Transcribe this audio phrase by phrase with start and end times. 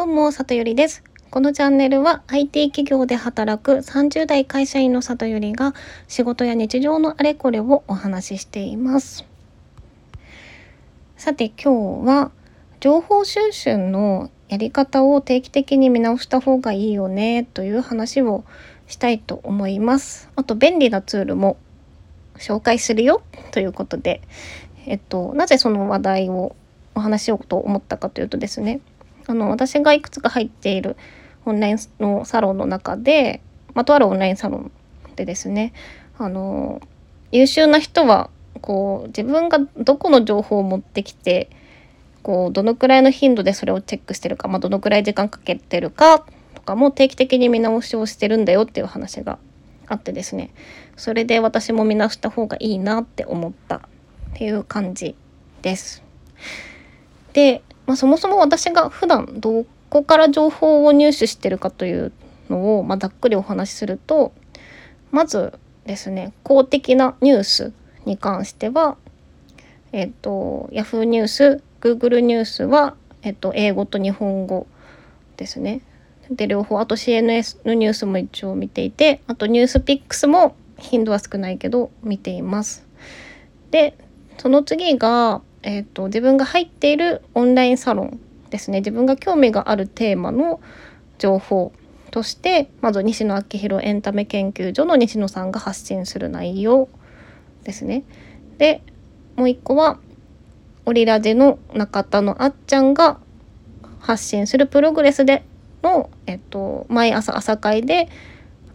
[0.00, 1.04] どうも、里よりです。
[1.30, 5.74] このチャンネルは IT 企業で働く30代会社員の里よりが
[6.08, 9.26] 仕事や日常のあれこれをお話ししています。
[11.18, 12.30] さて今日は
[12.80, 18.44] 情報収集のやり方を定期的に見直した方がいいよねという話を
[18.86, 20.30] したいと思います。
[20.34, 21.58] あと便利なツールも
[22.38, 23.20] 紹介するよ
[23.50, 24.22] ということで、
[24.86, 26.56] えっと、なぜその話題を
[26.94, 28.80] お話しようと思ったかというとですね
[29.30, 30.96] あの私がいくつか入っている
[31.46, 33.40] オンラインのサロンの中で、
[33.74, 34.72] まあ、とあるオンラインサロン
[35.14, 35.72] でですね
[36.18, 36.82] あの
[37.30, 38.28] 優秀な人は
[38.60, 41.48] こう自分がどこの情報を持ってきて
[42.24, 49.38] こうどのくらいの頻度でそれをチェックしてるか、まあ、どのくらい時間かけてるかとかも定期的に見直しをしてるんだよっていう話が
[49.86, 50.52] あってですね
[50.96, 53.80] それで私も見直した方がいいなって思ったっ
[54.34, 55.14] ていう感じ
[55.62, 56.02] です。
[57.32, 62.12] でまあ、そもそも私が普段どこから情報を入手してるかという
[62.48, 64.32] のを、まあ、ざっくりお話しすると
[65.10, 67.72] まずですね公的なニュース
[68.04, 68.96] に関しては
[69.90, 74.68] えっ、と Yahoo ニュース Google ニュースは、えっ、と、英語と日本語
[75.36, 75.80] ですね。
[76.30, 82.86] で両方あと CNS のニュースも一応見ていてあとニュースピックスも頻度は少ないけど見ています。
[83.72, 83.96] で
[84.38, 90.60] その次がえーと、自分が入っているオンラインサロンですね自分が興味があるテーマの
[91.18, 91.72] 情報
[92.10, 96.88] としてまず西野昭弘エンタメ研究所の西野さんが発信する内容
[97.62, 98.02] ですね。
[98.58, 98.82] で
[99.36, 99.98] もう一個は
[100.86, 103.20] オリラジの中田のあっちゃんが
[104.00, 105.44] 発信するプログレスで
[105.82, 108.08] の、えっと、毎朝朝会で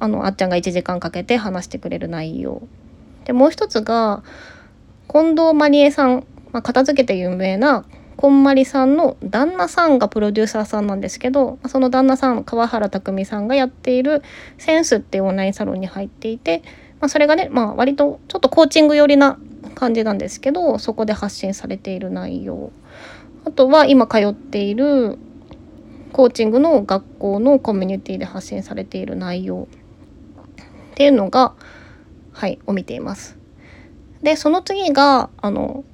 [0.00, 2.62] あのあっちゃんが1時間かけて話してくれる内容。
[3.24, 4.24] でもう一つが
[5.08, 7.84] 近藤まりえさんまあ、片付けて有名な
[8.16, 14.22] こんまりさんの旦那さんがプロデューサーさんなんですけどその旦那さん川原拓海さんがやっている
[14.58, 16.62] センスっていうオンラインサロンに入っていて、
[17.00, 19.38] まあ、それがね、まあ、割とちょっとコーチング寄りな
[19.74, 22.72] 感じなんですけどそこで発信されている内容
[23.46, 25.18] あとは今通っている
[26.12, 29.66] コーチングの学校のコミュニティで発信されている内容
[30.92, 31.54] っていうのが
[32.32, 33.38] はいを見ています。
[34.22, 35.84] でその次があの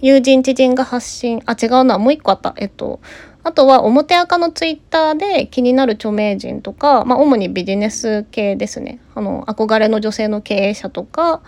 [0.00, 1.42] 友人知人が発信。
[1.46, 1.98] あ違うな。
[1.98, 2.54] もう一個あった。
[2.56, 3.00] えっと
[3.46, 8.98] あとは表垢のツイッターで気になる著名人とか、まあ、主にビジネス系ですね。
[9.14, 11.42] あの憧れの女性の経営者とか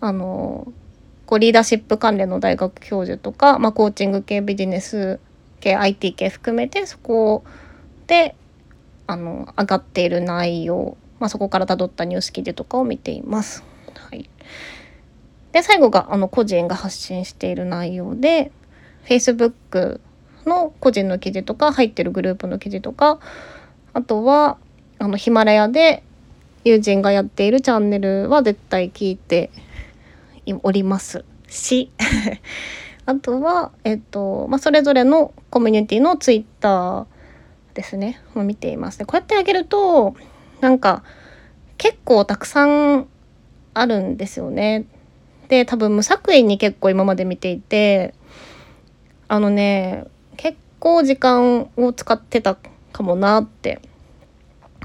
[0.00, 0.72] あの
[1.26, 5.20] こうリーダーシップ関連の大学教授とか、まあ、コーチング系ビジネス
[5.60, 7.44] 系 IT 系含めてそこ
[8.08, 8.34] で
[9.06, 13.62] あの上がっている内容、まあ、そこからたどったニュース記事とかを見ています。
[13.94, 14.28] はい。
[15.52, 18.52] で最後があの個人が発信している内容で
[19.06, 20.00] Facebook
[20.46, 23.18] の個人の記事とか入ってるグループの記事とか
[23.92, 24.58] あとは
[24.98, 26.02] あのヒマラヤで
[26.64, 29.50] 友人がやっているチャンネルは絶対聞いて
[30.62, 31.90] おりますし
[33.06, 37.06] あとは、えっとまあ、それぞれのコミュニティのツイッター
[37.74, 38.98] ですねを見ています。
[38.98, 40.14] でこうやってあげると
[40.60, 41.04] なんか
[41.78, 43.06] 結構たくさん
[43.72, 44.84] あるんですよね。
[45.48, 48.14] で多分無作為に結構今まで見ていて
[49.28, 50.04] あのね
[50.36, 52.56] 結構時間を使ってた
[52.92, 53.80] かもなって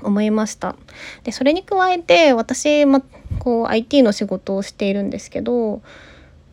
[0.02, 0.76] 思いました。
[1.24, 3.02] でそれに加えて私、ま、
[3.40, 5.82] こう IT の仕事をしているんですけど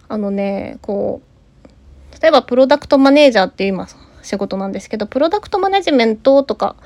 [0.09, 3.89] あのねこう例えばプロダクトマネージャーっていう今
[4.23, 6.77] 仕事なんですけどプロダクトマネジメントとか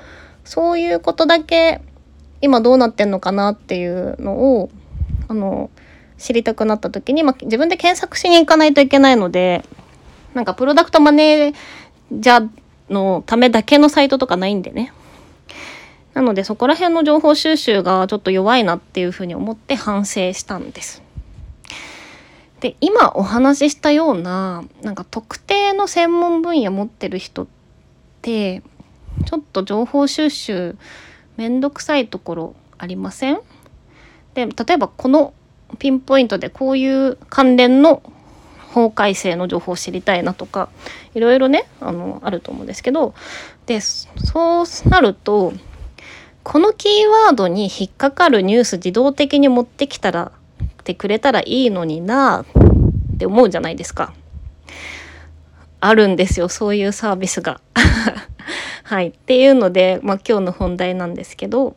[0.43, 1.81] そういうことだけ
[2.41, 4.69] 今どうなってんのかなっていうのを
[5.27, 5.69] あの
[6.17, 9.63] 知りたくなった時に、まあ、自分で検索しに行かないといけないので
[10.33, 11.55] なんかプロダクトマネー
[12.11, 14.93] ジャーのためだけのサイトとかないんでね
[16.13, 21.03] なのでそこら辺の情報収集がちょっと弱いなっていうふうに思って反省したんです。
[22.61, 27.47] で今お話ししたようななんか特定の専門分野持ってる人っ
[28.21, 28.63] て
[29.25, 30.77] ちょっと情報収集
[31.35, 33.41] めんどくさいところありません？
[34.35, 35.33] で例えばこの
[35.75, 38.01] ピンポイントでこういう関連の
[38.73, 40.69] 法改正の情報を知りたいなとか
[41.13, 43.13] いろいろねあのあると思うんですけど
[43.65, 45.53] でそうなると
[46.43, 46.91] このキー
[47.25, 50.31] ワードに引っかかるニュース自動的に持ってきたら
[50.61, 54.13] ってくれたらいいのになって思うじゃないですか。
[55.79, 57.59] あるんですよそういうサービスが。
[58.83, 61.75] はいっていうので、まあ、今日の本題なんですけど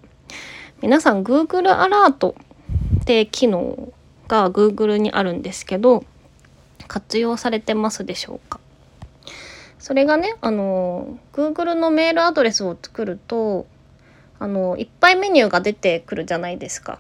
[0.83, 2.35] 皆さん Google アラート
[3.09, 3.91] 定機能
[4.29, 6.05] が Google にあるんですけど
[6.89, 8.61] 活用されてますでしょうか？
[9.79, 13.67] それがねあの Google のメールアドレスを作ると
[14.39, 16.99] あのいっぱいメニューが出てくるじゃないですか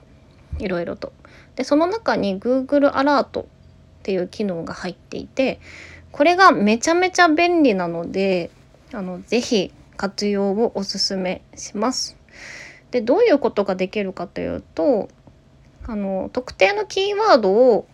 [0.58, 1.12] いろいろと。
[1.56, 3.44] でその中に Google アラートっ
[4.02, 5.60] ていう機能が入っていて
[6.10, 8.50] これがめちゃめちゃ便利なので
[8.94, 12.16] あのぜひ活用をおすすめします。
[12.92, 15.10] でどういうことができるかというと
[15.88, 17.88] あの特定のキーワードを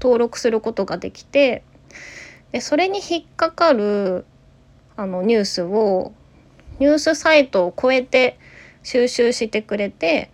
[0.00, 1.62] 登録することができて
[2.52, 4.24] でそれに引っかかる
[4.96, 6.14] あのニュースを
[6.78, 8.38] ニュースサイトを超えて
[8.82, 10.30] 収集してくれて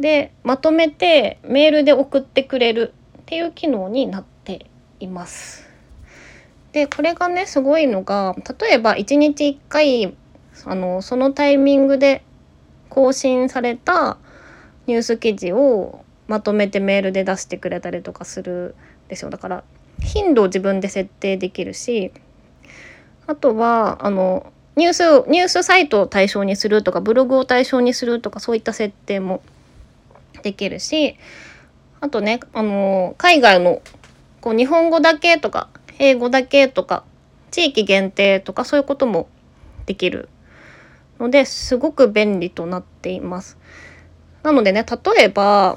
[0.00, 4.66] でまとめてメールで送ってくれるっていう機能になって
[4.98, 5.68] います。
[6.72, 10.16] でこれがねすごいのが例えば1日1回
[10.64, 12.22] あのそのタイミングで
[12.88, 14.16] 更新された
[14.86, 18.74] ニュース記事をまとめてメールで出してくれたりとかする
[19.06, 19.64] んですよだから
[20.00, 22.12] 頻度を自分で設定できるし
[23.26, 29.42] あとはあのニュースニュースサイトを対象にするとかブログを対象にするとかそういった設定も
[30.42, 31.16] できるし
[32.00, 33.80] あとねあの海外の
[34.40, 35.68] こう日本語だけとか
[35.98, 37.04] 英語だけとか
[37.50, 39.28] 地域限定とかそういうことも
[39.86, 40.28] できる
[41.18, 43.56] のですごく便利となっています。
[44.46, 45.76] なのでね例えば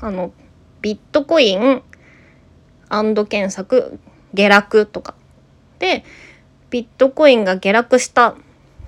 [0.00, 0.32] あの
[0.80, 1.82] ビットコイン
[3.26, 3.98] 検索
[4.32, 5.14] 下落とか。
[5.78, 6.02] で
[6.70, 8.34] ビットコインが下落したっ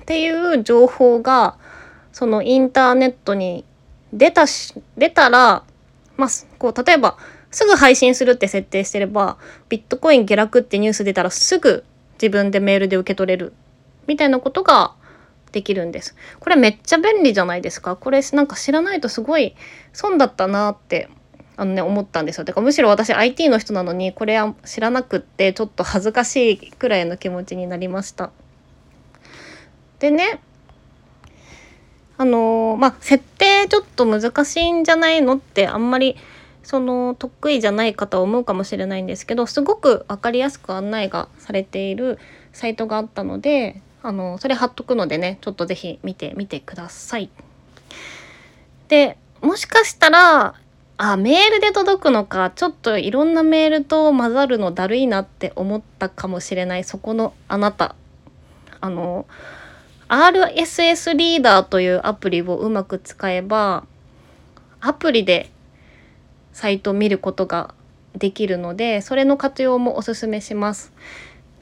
[0.06, 1.58] ていう情報が
[2.12, 3.66] そのインターネットに
[4.14, 5.64] 出たし出たら
[6.16, 7.18] まあこう例えば
[7.50, 9.36] すぐ配信するって設定してれば
[9.68, 11.84] ビットコイン下落ってニュース出たらすぐ
[12.14, 13.52] 自分でメールで受け取れる。
[14.06, 14.94] みたいなことが
[15.50, 16.14] できるんです。
[16.40, 17.96] これめっちゃ便利じゃないですか。
[17.96, 19.54] これなんか知らないとすごい
[19.92, 21.08] 損だったなって
[21.56, 22.44] あのね思ったんですよ。
[22.44, 28.30] てかむしろ私 IT の人なのにこれは知らなくってちょっと恥ずかしいくらいの気持ちになりました。
[29.98, 30.40] でね
[32.16, 36.16] あのー、まあ設定ちょっと難しいんじゃないのってあんまり
[36.62, 42.18] その得意じゃない方は思うかもしれないんですけどすごく分かりやすく案内がされている
[42.52, 47.28] サイトがあったのであのそれ貼っとくのでねちょっと是非見てみてください。
[48.88, 50.54] でもしかしたら
[50.96, 57.96] あメールで届くのかちょっといろんなメールと混ざるのだるいなって思ったかもしれないそこのあなた
[58.80, 59.26] あの
[60.08, 63.84] RSS リーダーというアプリをうまく使えば
[64.80, 65.50] アプリで
[66.54, 67.74] サイトを見ることが
[68.16, 70.94] できるのでそれの活用もおすすめします。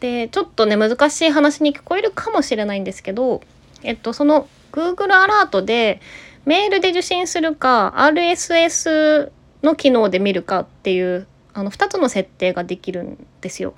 [0.00, 3.40] でちょっとね難しい話に聞こえるかもしれないんですけど、
[3.82, 6.00] えっと、その Google アラートで
[6.44, 9.31] メールで受信するか RSS
[9.62, 13.75] の機能で見るかっていうあの2つの設定ができるんですよ。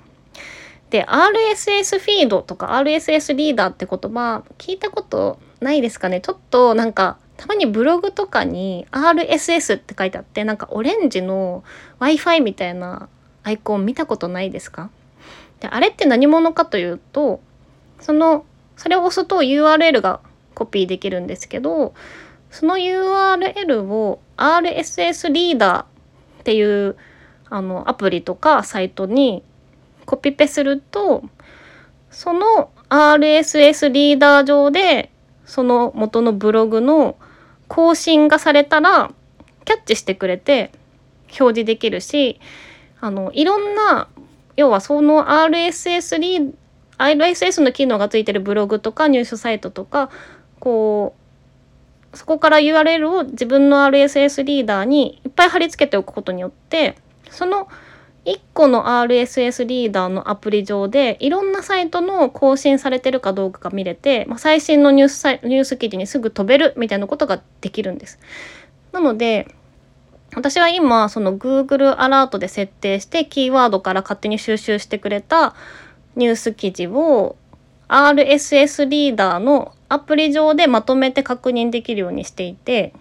[0.89, 6.19] で RSS フィードとか RSS リーダーって言葉聞いたことないですかね？
[6.19, 11.63] ちょっとなんかたまにブログとかに RSS って書いてあってなんかオレンジの
[11.99, 13.07] Wi-Fi みたいな
[13.43, 14.89] アイコン見たことないですか？
[15.59, 17.41] であれって何者かというと
[17.99, 18.45] その
[18.77, 20.21] それを押すと URL が
[20.53, 21.93] コピーできるんですけど
[22.49, 26.95] その URL を RSS リーダーっていう
[27.49, 29.43] あのアプリとかサイトに
[30.05, 31.23] コピペすると
[32.09, 35.11] その RSS リーダー上で
[35.45, 37.17] その元のブログの
[37.67, 39.11] 更新がされたら
[39.65, 40.71] キャッチしてくれて
[41.39, 42.39] 表示できるし
[42.99, 44.07] あのいろんな
[44.59, 46.53] 要はその RSS リ
[46.97, 50.09] RSS の機能がついてるブログとかニュースサイトとか
[50.59, 51.15] こ
[52.13, 56.97] うそこから URL を自分の RSS リーダーにいっぱい貼り付けておくことによって
[57.31, 57.69] その
[58.25, 68.19] 1個の RSS リーダーのアプリ上でいろんなサイトの更新されてるかどうかが見れて、まあ、最新のニュースニュース記事にすぐ飛べるみたいなことができるんです。
[68.91, 69.47] なので
[70.35, 75.55] 私は今その Google アラートで設定してキーワードから勝手に収集してくれた
[76.15, 77.35] ニュース記事を
[77.87, 82.93] RSS リーダーのアプリ上でまとめて確認できるようにしていて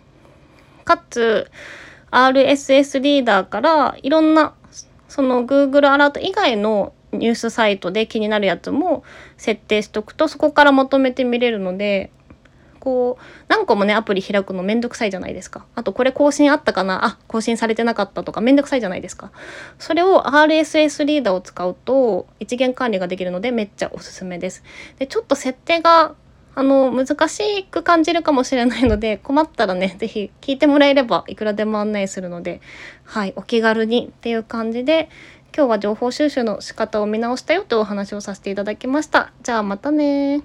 [0.84, 1.50] かつ
[2.10, 4.54] RSS リーダーからいろんな
[5.08, 9.02] その Google アラート以外のニュースサイトで気になるやつも
[9.36, 12.10] 設定しとくとそこからまとめて見れるので
[12.78, 15.66] こう何個もねアプリ開くのめんどくさいじゃないですか。
[15.74, 17.04] あとこれ更新あったかな？
[17.04, 19.30] あ更新されてなかったとかめんどくさいじゃないですか。
[19.78, 24.62] それを RSS リーダーを使うと一元管理ができるのでめっちゃおすすめです。
[24.98, 26.14] でちょっと設定が
[26.54, 32.60] あの難しく感じるかもしれないので困ったらね是非聞いてもらえればいくらでも案内するので
[33.04, 35.08] はいお気軽にっていう感じで
[35.56, 39.32] 今日は情報収集の仕方を見直したよというお話をさせていただきました。
[39.44, 40.42] じゃあまたね